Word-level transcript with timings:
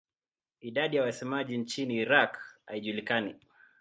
Idadi 0.61 0.95
ya 0.97 1.03
wasemaji 1.03 1.57
nchini 1.57 1.95
Iraq 1.95 2.37
haijulikani. 2.65 3.35